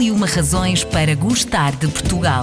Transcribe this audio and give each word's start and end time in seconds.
Mil 0.00 0.06
e 0.06 0.10
uma 0.10 0.26
razões 0.26 0.82
para 0.82 1.14
gostar 1.14 1.76
de 1.76 1.86
Portugal. 1.86 2.42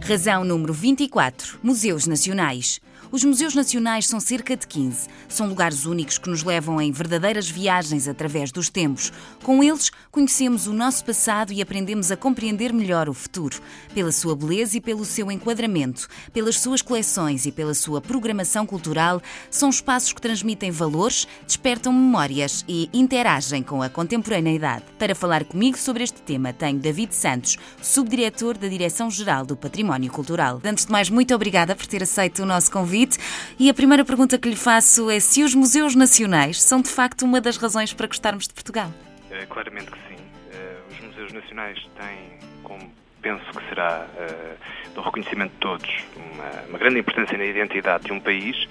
Razão 0.00 0.44
número 0.44 0.72
24. 0.72 1.58
Museus 1.60 2.06
Nacionais. 2.06 2.80
Os 3.12 3.24
museus 3.24 3.56
nacionais 3.56 4.06
são 4.06 4.20
cerca 4.20 4.56
de 4.56 4.64
15. 4.68 5.08
São 5.28 5.48
lugares 5.48 5.84
únicos 5.84 6.16
que 6.16 6.30
nos 6.30 6.44
levam 6.44 6.80
em 6.80 6.92
verdadeiras 6.92 7.50
viagens 7.50 8.06
através 8.06 8.52
dos 8.52 8.68
tempos. 8.68 9.12
Com 9.42 9.64
eles, 9.64 9.90
conhecemos 10.12 10.68
o 10.68 10.72
nosso 10.72 11.04
passado 11.04 11.52
e 11.52 11.60
aprendemos 11.60 12.12
a 12.12 12.16
compreender 12.16 12.72
melhor 12.72 13.08
o 13.08 13.14
futuro. 13.14 13.60
Pela 13.92 14.12
sua 14.12 14.36
beleza 14.36 14.76
e 14.76 14.80
pelo 14.80 15.04
seu 15.04 15.28
enquadramento, 15.28 16.06
pelas 16.32 16.60
suas 16.60 16.82
coleções 16.82 17.46
e 17.46 17.50
pela 17.50 17.74
sua 17.74 18.00
programação 18.00 18.64
cultural, 18.64 19.20
são 19.50 19.70
espaços 19.70 20.12
que 20.12 20.22
transmitem 20.22 20.70
valores, 20.70 21.26
despertam 21.44 21.92
memórias 21.92 22.64
e 22.68 22.88
interagem 22.92 23.60
com 23.60 23.82
a 23.82 23.88
contemporaneidade. 23.88 24.84
Para 25.00 25.16
falar 25.16 25.44
comigo 25.44 25.76
sobre 25.76 26.04
este 26.04 26.22
tema, 26.22 26.52
tenho 26.52 26.78
David 26.78 27.12
Santos, 27.12 27.56
subdiretor 27.82 28.56
da 28.56 28.68
Direção-Geral 28.68 29.44
do 29.44 29.56
Património 29.56 30.12
Cultural. 30.12 30.60
Antes 30.64 30.86
de 30.86 30.92
mais, 30.92 31.10
muito 31.10 31.34
obrigada 31.34 31.74
por 31.74 31.88
ter 31.88 32.04
aceito 32.04 32.44
o 32.44 32.46
nosso 32.46 32.70
convite 32.70 32.99
convite. 33.00 33.18
E 33.58 33.70
a 33.70 33.74
primeira 33.74 34.04
pergunta 34.04 34.38
que 34.38 34.48
lhe 34.48 34.56
faço 34.56 35.10
é 35.10 35.20
se 35.20 35.42
os 35.42 35.54
museus 35.54 35.94
nacionais 35.94 36.62
são 36.62 36.80
de 36.80 36.88
facto 36.88 37.22
uma 37.22 37.40
das 37.40 37.56
razões 37.56 37.92
para 37.92 38.06
gostarmos 38.06 38.46
de 38.46 38.54
Portugal. 38.54 38.90
É, 39.30 39.46
claramente 39.46 39.90
que 39.90 39.98
sim. 40.08 40.22
É, 40.52 40.76
os 40.90 41.00
museus 41.00 41.32
nacionais 41.32 41.78
têm, 41.98 42.48
como 42.62 42.92
penso 43.22 43.44
que 43.44 43.68
será 43.68 44.06
uh, 44.06 44.94
do 44.94 45.00
reconhecimento 45.02 45.52
de 45.52 45.58
todos, 45.58 45.90
uma, 46.16 46.68
uma, 46.68 46.78
grande 46.78 47.00
importância 47.00 47.36
na 47.36 47.44
identidade 47.44 48.04
de 48.04 48.12
um 48.12 48.20
país. 48.20 48.66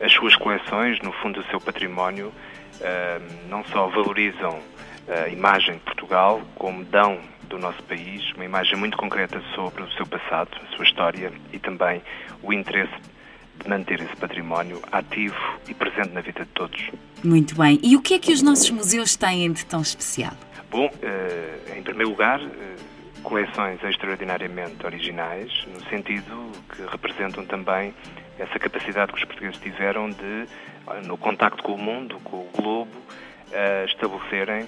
As 0.00 0.12
suas 0.12 0.36
coleções, 0.36 1.00
no 1.00 1.12
fundo, 1.12 1.40
o 1.40 1.44
seu 1.44 1.58
património, 1.58 2.30
não 3.48 3.64
só 3.64 3.86
valorizam 3.86 4.60
a 5.08 5.28
imagem 5.28 5.76
de 5.76 5.80
Portugal, 5.80 6.42
como 6.54 6.84
dão 6.84 7.18
do 7.48 7.58
nosso 7.58 7.82
país 7.84 8.30
uma 8.34 8.44
imagem 8.44 8.76
muito 8.76 8.98
concreta 8.98 9.40
sobre 9.54 9.82
o 9.82 9.90
seu 9.92 10.06
passado, 10.06 10.50
a 10.62 10.76
sua 10.76 10.84
história 10.84 11.32
e 11.50 11.58
também 11.58 12.02
o 12.42 12.52
interesse 12.52 12.92
manter 13.66 14.00
esse 14.00 14.16
património 14.16 14.80
ativo 14.92 15.36
e 15.68 15.74
presente 15.74 16.10
na 16.10 16.20
vida 16.20 16.44
de 16.44 16.50
todos. 16.50 16.90
Muito 17.24 17.54
bem. 17.56 17.78
E 17.82 17.96
o 17.96 18.02
que 18.02 18.14
é 18.14 18.18
que 18.18 18.32
os 18.32 18.42
nossos 18.42 18.70
museus 18.70 19.16
têm 19.16 19.52
de 19.52 19.64
tão 19.64 19.80
especial? 19.80 20.34
Bom, 20.70 20.90
eh, 21.02 21.76
em 21.76 21.82
primeiro 21.82 22.10
lugar, 22.10 22.40
eh, 22.40 22.76
coleções 23.22 23.82
extraordinariamente 23.82 24.84
originais, 24.84 25.50
no 25.72 25.80
sentido 25.88 26.52
que 26.74 26.82
representam 26.82 27.44
também 27.44 27.94
essa 28.38 28.58
capacidade 28.58 29.12
que 29.12 29.18
os 29.18 29.24
portugueses 29.24 29.58
tiveram 29.58 30.10
de, 30.10 30.46
no 31.06 31.16
contacto 31.16 31.62
com 31.62 31.72
o 31.72 31.78
mundo, 31.78 32.20
com 32.22 32.36
o 32.36 32.50
globo, 32.54 32.90
eh, 33.52 33.84
estabelecerem 33.86 34.66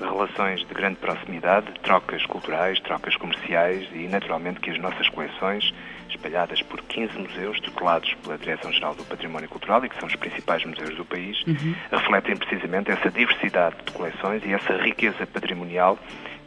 relações 0.00 0.60
de 0.60 0.72
grande 0.72 0.96
proximidade, 0.96 1.72
trocas 1.82 2.24
culturais, 2.26 2.78
trocas 2.80 3.16
comerciais 3.16 3.88
e, 3.92 4.06
naturalmente, 4.06 4.60
que 4.60 4.70
as 4.70 4.78
nossas 4.78 5.08
coleções, 5.08 5.74
espalhadas 6.10 6.62
por 6.62 6.80
15 6.82 7.18
museus 7.18 7.60
tutelados 7.60 8.14
pela 8.22 8.38
Direção-Geral 8.38 8.94
do 8.94 9.04
Património 9.04 9.48
Cultural 9.48 9.84
e 9.84 9.88
que 9.88 9.98
são 9.98 10.08
os 10.08 10.16
principais 10.16 10.64
museus 10.64 10.96
do 10.96 11.04
país, 11.04 11.42
uhum. 11.46 11.74
refletem 11.90 12.36
precisamente 12.36 12.90
essa 12.90 13.10
diversidade 13.10 13.76
de 13.84 13.92
coleções 13.92 14.42
e 14.44 14.52
essa 14.52 14.76
riqueza 14.76 15.26
patrimonial 15.26 15.98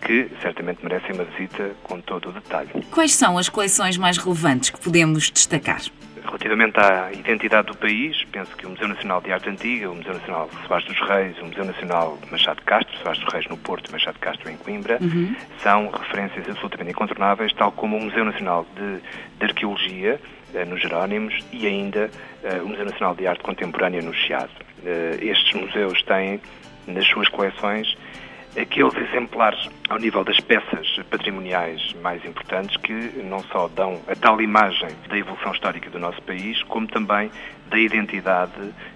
que 0.02 0.30
certamente 0.42 0.84
merecem 0.84 1.14
uma 1.14 1.24
visita 1.24 1.72
com 1.84 2.02
todo 2.02 2.30
o 2.30 2.32
detalhe. 2.32 2.70
Quais 2.92 3.14
são 3.14 3.38
as 3.38 3.48
coleções 3.50 3.98
mais 3.98 4.18
relevantes 4.18 4.72
que 4.72 4.80
podemos 4.80 5.30
destacar? 5.30 5.82
Relativamente 6.24 6.80
à 6.80 7.12
identidade 7.12 7.68
do 7.68 7.76
país, 7.76 8.24
penso 8.32 8.56
que 8.56 8.66
o 8.66 8.70
Museu 8.70 8.88
Nacional 8.88 9.22
de 9.22 9.32
Arte 9.32 9.50
Antiga, 9.50 9.90
o 9.90 9.96
Museu 9.96 10.14
Nacional 10.14 10.50
Soares 10.68 10.88
dos 10.88 11.00
Reis, 11.00 11.38
o 11.40 11.46
Museu 11.46 11.66
Nacional 11.66 12.18
Machado 12.32 12.58
de 12.58 12.66
Castro, 12.66 12.98
Soares 12.98 13.20
dos 13.22 13.34
Reis 13.34 13.48
no 13.48 13.58
Porto 13.58 13.90
e 13.90 13.92
Machado 13.92 14.14
de 14.14 14.20
Castro 14.20 14.50
em 14.50 14.58
Coimbra, 14.58 14.98
uhum. 15.02 15.36
são 15.62 15.90
referências 15.90 16.48
absolutamente 16.48 16.92
incontornáveis, 16.92 17.52
tal 17.54 17.72
como 17.72 17.98
o 17.98 18.02
Museu 18.02 18.24
Nacional 18.24 18.66
de, 18.76 19.00
de 19.40 19.46
Arqueologia, 19.46 20.20
eh, 20.54 20.66
nos 20.66 20.82
Jerónimos, 20.82 21.34
e 21.52 21.66
ainda 21.66 22.10
eh, 22.44 22.62
o 22.64 22.68
Museu 22.68 22.86
Nacional 22.86 23.16
de 23.16 23.28
Arte 23.28 23.44
Contemporânea 23.44 24.02
no 24.02 24.14
Chiado. 24.14 24.52
Eh, 24.86 25.18
estes 25.22 25.54
museus 25.54 26.02
têm 26.04 26.40
nas 26.88 27.06
suas 27.08 27.28
coleções 27.30 27.96
aqueles 28.60 28.94
exemplares 28.96 29.70
ao 29.90 29.98
nível 29.98 30.24
das 30.24 30.40
peças 30.40 30.88
patrimoniais 31.10 31.94
mais 32.02 32.24
importantes 32.26 32.76
que 32.78 32.94
não 33.24 33.42
só 33.44 33.68
dão 33.70 34.02
a 34.08 34.16
tal 34.16 34.42
imagem 34.42 34.90
da 35.10 35.18
evolução 35.18 35.52
histórica 35.52 35.90
do 35.90 36.00
nosso 36.00 36.22
país, 36.24 36.62
como 36.64 36.88
também 36.88 37.32
da 37.70 37.80
identidade 37.80 38.52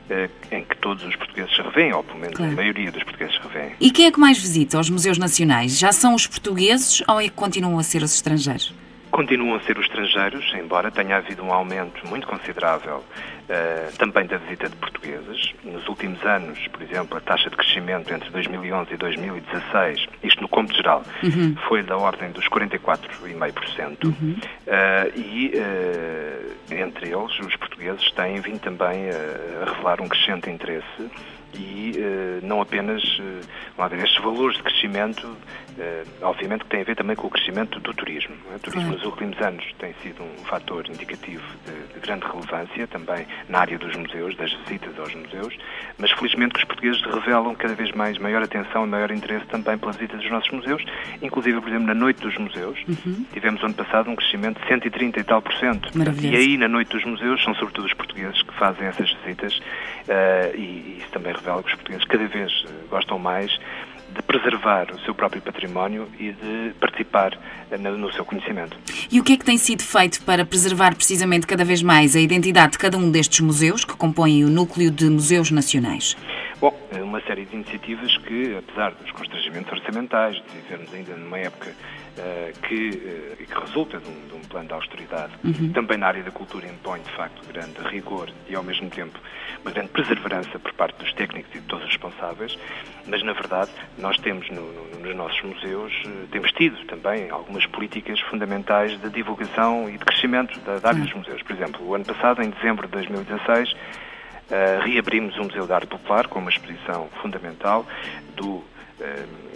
eh, 0.10 0.30
em 0.52 0.64
que 0.64 0.76
todos 0.78 1.04
os 1.06 1.16
portugueses 1.16 1.56
se 1.56 1.62
revêem, 1.62 1.94
ou 1.94 2.04
pelo 2.04 2.20
menos 2.20 2.36
claro. 2.36 2.52
a 2.52 2.56
maioria 2.56 2.92
dos 2.92 3.04
portugueses 3.04 3.36
se 3.36 3.42
revêem. 3.42 3.76
E 3.80 3.90
quem 3.90 4.08
é 4.08 4.12
que 4.12 4.20
mais 4.20 4.38
visita 4.38 4.78
os 4.78 4.90
museus 4.90 5.18
nacionais? 5.18 5.80
Já 5.80 5.94
são 5.94 6.14
os 6.14 6.28
portugueses 6.28 7.02
ou 7.08 7.20
é 7.20 7.24
que 7.24 7.32
continuam 7.32 7.80
a 7.80 7.84
ser 7.84 8.04
os 8.04 8.14
estrangeiros? 8.14 8.74
Continuam 9.16 9.56
a 9.56 9.62
ser 9.62 9.78
os 9.78 9.86
estrangeiros, 9.86 10.53
embora 10.56 10.92
tenha 10.92 11.16
havido 11.16 11.42
um 11.42 11.53
aumento 11.53 12.06
muito 12.06 12.28
considerável 12.28 12.98
uh, 12.98 13.98
também 13.98 14.28
da 14.28 14.36
visita 14.36 14.68
de 14.68 14.76
portugueses. 14.76 15.53
Nos 15.64 15.88
últimos 15.88 16.22
anos, 16.26 16.59
por 16.68 16.81
exemplo, 16.81 17.18
a 17.18 17.22
taxa 17.22 17.50
de 17.50 17.56
crescimento 17.56 18.14
entre 18.14 18.30
2011 18.30 18.94
e 18.94 18.98
2016, 18.98 20.08
isto 20.22 20.42
no 20.42 20.50
cômputo 20.50 20.75
geral, 20.75 21.02
uhum. 21.24 21.56
foi 21.66 21.81
da 21.81 21.96
ordem 21.96 22.30
dos 22.31 22.46
44,5%. 22.50 24.04
Uhum. 24.04 24.36
Uh, 24.36 25.18
e 25.18 25.54
uh, 25.56 26.74
entre 26.74 27.08
eles, 27.08 27.40
os 27.40 27.56
portugueses 27.56 28.12
têm 28.12 28.42
vindo 28.42 28.59
também 28.59 29.09
a 29.12 29.72
revelar 29.72 30.02
um 30.02 30.09
crescente 30.09 30.50
interesse 30.50 31.09
e 31.58 31.94
uh, 31.98 32.46
não 32.46 32.62
apenas 32.62 33.02
uh, 33.20 33.88
ver, 33.90 34.04
estes 34.04 34.22
valores 34.24 34.58
de 34.58 34.64
crescimento, 34.64 35.26
uh, 35.26 36.08
obviamente 36.22 36.64
que 36.64 36.70
tem 36.70 36.82
a 36.82 36.84
ver 36.84 36.96
também 36.96 37.16
com 37.16 37.28
o 37.28 37.30
crescimento 37.30 37.80
do 37.80 37.94
turismo. 37.94 38.36
É? 38.52 38.56
O 38.56 38.60
turismo 38.60 38.92
nos 38.94 39.04
últimos 39.04 39.40
anos 39.42 39.66
tem 39.80 39.94
sido 40.04 40.24
um 40.24 40.46
fator 40.46 40.86
indicativo 40.88 41.44
de, 41.66 41.94
de, 41.94 42.00
grande 42.00 42.26
relevância 42.26 42.88
também 42.88 43.26
na 43.50 43.60
área 43.60 43.78
dos 43.78 43.96
museus, 43.96 44.36
das 44.36 44.52
visitas 44.54 44.98
aos 45.00 45.14
museus, 45.16 45.58
mas 45.98 46.12
felizmente 46.12 46.54
que 46.54 46.60
os 46.60 46.66
portugueses 46.66 47.02
revelam 47.02 47.56
cada 47.56 47.74
vez 47.74 47.92
mais 47.92 48.18
maior 48.18 48.44
atenção 48.44 48.86
e 48.86 48.90
maior 48.90 49.12
interesse 49.12 49.46
também 49.48 49.78
pela 49.78 49.92
visita 49.92 50.18
dos 50.18 50.30
nossos 50.30 50.52
museus, 50.52 50.84
inclusive, 51.22 51.60
por 51.60 51.70
exemplo, 51.70 51.88
na 51.88 51.94
Noite 51.94 52.22
dos 52.22 52.38
Museus, 52.38 52.78
uhum. 52.88 53.26
tivemos 53.34 53.64
ano 53.64 53.74
passado 53.74 54.10
um 54.10 54.16
crescimento 54.16 54.62
de 54.62 54.68
130 54.68 55.20
e 55.20 55.24
tal 55.24 55.42
por 55.42 55.54
cento. 55.54 55.90
E 56.34 56.36
aí, 56.36 56.58
na 56.58 56.68
Noite 56.68 56.90
dos 56.90 57.04
Museus, 57.06 57.44
são 57.44 57.56
sobretudo 57.56 57.86
os 57.86 57.94
portugueses 57.94 58.42
que 58.42 58.54
fazem 58.54 58.88
essas 58.88 59.12
visitas 59.12 59.60
e, 60.56 60.62
e 60.62 60.98
isso 61.00 61.12
também 61.12 61.34
revela 61.45 61.61
que 61.61 61.69
os 61.69 61.75
portugueses 61.75 62.06
cada 62.06 62.28
vez 62.28 62.66
eh, 62.66 62.69
gostam 62.89 63.19
mais 63.19 63.51
de 64.16 64.22
preservar 64.23 64.91
o 64.91 65.00
seu 65.01 65.13
próprio 65.13 65.41
património 65.41 66.07
e 66.19 66.31
de 66.31 66.73
participar 66.79 67.38
eh, 67.69 67.78
no 67.78 68.11
seu 68.13 68.25
conhecimento. 68.25 68.78
E 69.11 69.19
o 69.19 69.23
que 69.23 69.33
é 69.33 69.38
que 69.38 69.45
tem 69.45 69.57
sido 69.57 69.83
feito 69.83 70.23
para 70.23 70.44
preservar 70.45 70.95
precisamente 70.95 71.45
cada 71.45 71.63
vez 71.63 71.83
mais 71.83 72.16
a 72.16 72.19
identidade 72.19 72.73
de 72.73 72.78
cada 72.79 72.97
um 72.97 73.11
destes 73.11 73.39
museus 73.41 73.85
que 73.85 73.95
compõem 73.95 74.44
o 74.44 74.50
núcleo 74.50 74.89
de 74.89 75.09
museus 75.09 75.51
nacionais? 75.51 76.16
Bom, 76.60 76.74
é 76.92 77.02
uma 77.02 77.20
série 77.22 77.46
de 77.46 77.54
iniciativas 77.54 78.16
que, 78.20 78.56
apesar 78.58 78.92
dos 78.92 79.12
constrangimentos 79.12 79.72
orçamentais, 79.74 80.36
de 80.36 80.62
vivermos 80.62 80.94
ainda 80.94 81.16
numa 81.18 81.38
época 81.38 81.70
uh, 81.72 82.60
que, 82.62 82.90
uh, 82.90 83.46
que 83.46 83.60
resulta 83.60 84.00
de 84.00 84.10
um, 84.10 84.28
de 84.28 84.34
um, 84.36 84.40
plano 84.42 84.68
de 84.68 84.74
austeridade, 84.74 85.34
uhum. 85.44 85.74
também 85.74 85.98
na 85.98 86.08
área 86.08 86.24
da 86.24 86.32
cultura 86.32 86.66
impõe, 86.66 87.02
de 87.02 87.12
facto, 87.12 87.46
grande 87.52 87.78
rigor 87.90 88.30
e, 88.48 88.56
ao 88.56 88.64
mesmo 88.64 88.90
tempo, 88.90 89.20
uma 89.64 89.72
grande 89.72 89.90
perseverança 89.90 90.58
por 90.58 90.72
parte 90.74 90.98
dos 90.98 91.12
técnicos 91.14 91.54
e 91.54 91.60
de 91.60 91.66
todos 91.66 91.84
os 91.84 91.92
responsáveis, 91.92 92.58
mas, 93.06 93.22
na 93.22 93.34
verdade, 93.34 93.72
nós 93.98 94.18
temos 94.20 94.50
no, 94.50 94.62
no, 94.62 95.00
nos 95.02 95.16
nossos 95.16 95.42
museus, 95.42 95.92
uh, 96.06 96.28
temos 96.32 96.54
tido 96.54 96.78
também 96.86 97.30
algumas 97.32 97.66
políticas 97.66 98.18
fundamentais 98.22 98.98
de 99.02 99.10
divulgação 99.10 99.90
e 99.90 99.98
de 99.98 100.06
crescimento 100.06 100.58
da, 100.62 100.80
da 100.80 100.88
área 100.88 101.00
uhum. 101.00 101.06
dos 101.06 101.14
museus. 101.16 101.42
Por 101.44 101.54
exemplo, 101.54 101.86
o 101.86 101.94
ano 101.94 102.06
passado, 102.06 102.42
em 102.42 102.50
dezembro 102.50 102.88
de 102.88 102.94
2016, 102.94 103.74
Uh, 103.74 104.15
reabrimos 104.83 105.38
o 105.38 105.44
Museu 105.44 105.66
de 105.66 105.73
Arte 105.73 105.88
Popular 105.88 106.28
com 106.28 106.39
uma 106.39 106.50
exposição 106.50 107.09
fundamental 107.22 107.85
do, 108.35 108.57
uh, 108.57 108.63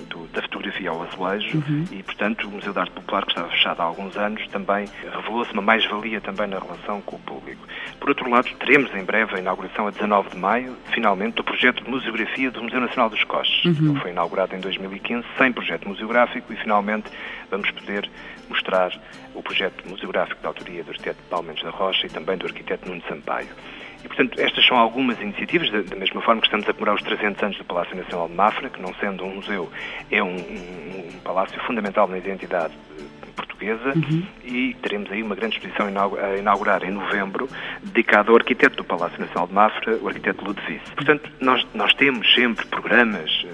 do 0.07 0.19
da 0.33 0.41
fotografia 0.41 0.89
ao 0.89 1.03
azulejo 1.03 1.57
uhum. 1.57 1.85
e, 1.91 2.03
portanto, 2.03 2.47
o 2.47 2.51
Museu 2.51 2.71
de 2.71 2.79
Arte 2.79 2.91
Popular, 2.91 3.25
que 3.25 3.31
estava 3.31 3.49
fechado 3.49 3.81
há 3.81 3.83
alguns 3.83 4.15
anos, 4.15 4.47
também 4.47 4.85
revelou-se 5.11 5.51
uma 5.53 5.61
mais-valia 5.61 6.21
também 6.21 6.47
na 6.47 6.59
relação 6.59 7.01
com 7.01 7.15
o 7.15 7.19
público. 7.19 7.67
Por 7.99 8.09
outro 8.09 8.29
lado, 8.29 8.49
teremos 8.59 8.93
em 8.93 9.03
breve 9.03 9.35
a 9.35 9.39
inauguração 9.39 9.87
a 9.87 9.91
19 9.91 10.29
de 10.29 10.37
maio, 10.37 10.75
finalmente, 10.93 11.35
do 11.35 11.43
projeto 11.43 11.83
de 11.83 11.89
museografia 11.89 12.51
do 12.51 12.63
Museu 12.63 12.79
Nacional 12.79 13.09
dos 13.09 13.23
Coches. 13.23 13.65
Uhum. 13.65 13.95
Foi 13.95 14.11
inaugurado 14.11 14.55
em 14.55 14.59
2015, 14.59 15.25
sem 15.37 15.51
projeto 15.51 15.87
museográfico, 15.87 16.53
e 16.53 16.55
finalmente 16.55 17.09
vamos 17.49 17.69
poder 17.71 18.09
mostrar 18.47 18.91
o 19.33 19.41
projeto 19.41 19.87
museográfico 19.87 20.41
da 20.41 20.49
autoria 20.49 20.83
do 20.83 20.91
arquiteto 20.91 21.19
Paulo 21.29 21.47
Mendes 21.47 21.63
da 21.63 21.69
Rocha 21.69 22.07
e 22.07 22.09
também 22.09 22.37
do 22.37 22.45
arquiteto 22.45 22.87
Nuno 22.87 23.01
Sampaio. 23.07 23.49
E, 24.03 24.07
portanto, 24.07 24.39
estas 24.39 24.65
são 24.65 24.77
algumas 24.77 25.19
iniciativas, 25.21 25.69
da, 25.71 25.95
mesma 25.95 26.21
forma 26.21 26.41
que 26.41 26.47
estamos 26.47 26.67
a 26.67 26.73
comemorar 26.73 26.95
os 26.95 27.03
300 27.03 27.43
anos 27.43 27.57
do 27.57 27.65
Palácio 27.65 27.95
Nacional 27.95 28.27
de 28.27 28.35
Mafra, 28.35 28.69
que 28.69 28.81
não 28.81 28.93
sendo 28.95 29.25
um 29.25 29.35
museu, 29.35 29.69
é 30.09 30.23
um, 30.23 30.35
um, 30.35 31.09
um 31.15 31.19
palácio 31.23 31.59
fundamental 31.61 32.07
na 32.07 32.17
identidade 32.17 32.73
portuguesa 33.59 33.93
uhum. 33.95 34.23
e 34.43 34.73
teremos 34.81 35.11
aí 35.11 35.21
uma 35.21 35.35
grande 35.35 35.57
exposição 35.57 35.87
a 35.87 36.37
inaugurar 36.37 36.83
em 36.83 36.91
novembro, 36.91 37.49
dedicada 37.83 38.31
ao 38.31 38.37
arquiteto 38.37 38.77
do 38.77 38.83
Palácio 38.83 39.19
Nacional 39.19 39.47
de 39.47 39.53
Mafra, 39.53 39.97
o 40.01 40.07
arquiteto 40.07 40.45
Ludwig. 40.45 40.81
Portanto, 40.95 41.29
nós, 41.39 41.67
nós 41.73 41.93
temos 41.93 42.33
sempre 42.33 42.65
programas 42.67 43.45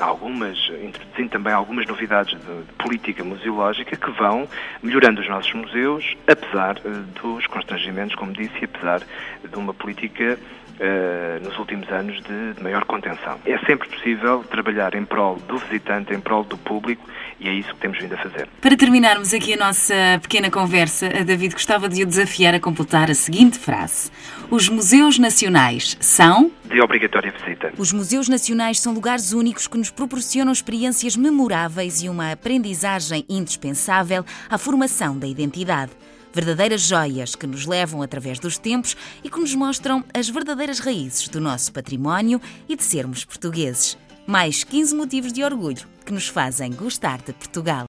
algumas, 0.00 0.58
introduzindo 0.82 1.30
também 1.30 1.52
algumas 1.52 1.86
novidades 1.86 2.38
de, 2.38 2.44
de, 2.44 2.72
política 2.74 3.22
museológica 3.22 3.96
que 3.96 4.10
vão 4.10 4.48
melhorando 4.82 5.20
os 5.20 5.28
nossos 5.28 5.52
museus, 5.52 6.16
apesar 6.26 6.74
dos 7.22 7.46
constrangimentos, 7.46 8.14
como 8.16 8.32
disse, 8.32 8.54
e 8.60 8.64
apesar 8.64 9.02
de 9.48 9.56
uma 9.56 9.74
política 9.74 10.38
Uh, 10.76 11.42
nos 11.42 11.58
últimos 11.58 11.90
anos 11.90 12.22
de, 12.22 12.52
de, 12.52 12.62
maior 12.62 12.84
contenção. 12.84 13.38
É 13.46 13.56
sempre 13.60 13.88
possível 13.88 14.44
trabalhar 14.44 14.94
em 14.94 15.06
prol 15.06 15.36
do 15.36 15.56
visitante, 15.56 16.12
em 16.12 16.20
prol 16.20 16.44
do 16.44 16.58
público 16.58 17.02
e 17.38 17.48
é 17.48 17.52
isso 17.52 17.68
que 17.74 17.80
temos 17.80 17.98
vindo 17.98 18.14
a 18.14 18.18
fazer. 18.18 18.48
Para 18.60 18.76
terminarmos 18.76 19.34
aqui 19.34 19.54
a 19.54 19.56
nossa 19.56 19.94
pequena 20.22 20.50
conversa, 20.50 21.06
a 21.06 21.22
David 21.22 21.54
gostava 21.54 21.88
de 21.88 22.02
o 22.02 22.06
desafiar 22.06 22.54
a 22.54 22.60
completar 22.60 23.10
a 23.10 23.14
seguinte 23.14 23.58
frase: 23.58 24.10
Os 24.50 24.68
museus 24.68 25.18
nacionais 25.18 25.96
são. 26.00 26.50
De 26.64 26.80
obrigatória 26.80 27.32
visita. 27.32 27.72
Os 27.76 27.92
museus 27.92 28.28
nacionais 28.28 28.80
são 28.80 28.94
lugares 28.94 29.32
únicos 29.32 29.66
que 29.66 29.76
nos 29.76 29.90
proporcionam 29.90 30.52
experiências 30.52 31.16
memoráveis 31.16 32.02
e 32.02 32.08
uma 32.08 32.32
aprendizagem 32.32 33.24
indispensável 33.28 34.24
à 34.48 34.58
formação 34.58 35.18
da 35.18 35.26
identidade 35.26 35.92
verdadeiras 36.32 36.82
joias 36.82 37.34
que 37.34 37.46
nos 37.46 37.64
levam 37.64 38.02
através 38.02 38.38
dos 38.38 38.58
tempos 38.58 38.94
e 39.24 39.30
que 39.30 39.40
nos 39.40 39.54
mostram 39.54 40.04
as 40.12 40.28
verdadeiras 40.28 40.80
raízes 40.80 41.28
do 41.28 41.40
nosso 41.40 41.72
património 41.72 42.38
e 42.68 42.76
de 42.76 42.84
sermos 42.84 43.24
portugueses. 43.24 43.96
Mais 44.26 44.64
15 44.64 44.94
motivos 44.94 45.32
de 45.32 45.44
orgulho 45.44 45.86
que 46.04 46.12
nos 46.12 46.26
fazem 46.26 46.72
gostar 46.72 47.18
de 47.18 47.32
Portugal. 47.32 47.86